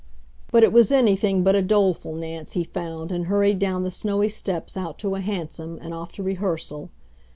But 0.51 0.63
it 0.63 0.73
was 0.73 0.91
anything 0.91 1.43
but 1.43 1.53
a 1.55 1.61
doleful 1.61 2.15
Nance 2.15 2.53
he 2.53 2.63
found 2.63 3.11
and 3.11 3.27
hurried 3.27 3.59
down 3.59 3.83
the 3.83 3.91
snowy 3.91 4.29
steps 4.29 4.75
out 4.75 4.97
to 4.97 5.13
a 5.13 5.19
hansom 5.19 5.77
and 5.79 5.93
off 5.93 6.11
to 6.13 6.23
rehearsal. 6.23 6.89